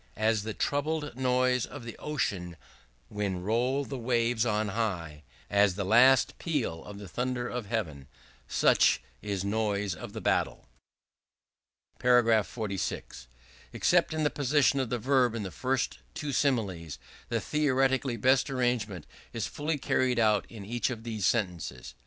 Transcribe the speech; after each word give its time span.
As 0.17 0.41
the 0.41 0.55
troubled 0.55 1.15
noise 1.15 1.63
of 1.63 1.83
the 1.83 1.95
ocean 1.99 2.57
when 3.07 3.43
roll 3.43 3.85
the 3.85 3.99
waves 3.99 4.47
on 4.47 4.69
high; 4.69 5.21
as 5.47 5.75
the 5.75 5.85
last 5.85 6.39
peal 6.39 6.83
of 6.85 6.97
the 6.97 7.07
thunder 7.07 7.47
of 7.47 7.67
heaven; 7.67 8.07
such 8.47 9.03
is 9.21 9.45
noise 9.45 9.93
of 9.93 10.13
the 10.13 10.19
battle."§ 10.19 10.67
46. 12.45 13.27
Except 13.73 14.11
in 14.11 14.23
the 14.23 14.31
position 14.31 14.79
of 14.79 14.89
the 14.89 14.97
verb 14.97 15.35
in 15.35 15.43
the 15.43 15.51
first 15.51 15.99
two 16.15 16.31
similes, 16.33 16.97
the 17.29 17.39
theoretically 17.39 18.17
best 18.17 18.49
arrangement 18.49 19.05
is 19.33 19.45
fully 19.45 19.77
carried 19.77 20.17
out 20.17 20.47
in 20.49 20.65
each 20.65 20.89
of 20.89 21.03
these 21.03 21.27
sentences. 21.27 21.93